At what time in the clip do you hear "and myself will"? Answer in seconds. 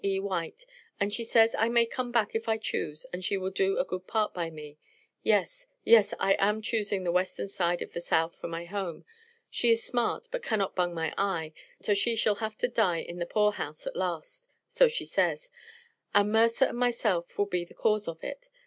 16.65-17.45